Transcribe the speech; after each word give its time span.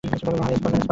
চলো 0.03 0.37
হয় 0.37 0.53
এসপার 0.53 0.71
নয় 0.71 0.79
ওসপার। 0.79 0.89